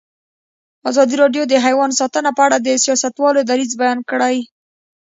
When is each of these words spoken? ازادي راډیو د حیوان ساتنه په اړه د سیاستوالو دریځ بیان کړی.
ازادي 0.89 1.15
راډیو 1.21 1.43
د 1.47 1.53
حیوان 1.65 1.91
ساتنه 1.99 2.29
په 2.37 2.41
اړه 2.47 2.57
د 2.59 2.67
سیاستوالو 2.85 3.41
دریځ 3.49 3.71
بیان 3.81 3.99
کړی. 4.09 4.37